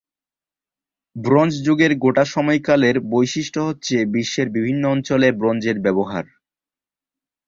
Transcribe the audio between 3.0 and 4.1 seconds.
বৈশিষ্ট্য হচ্ছে,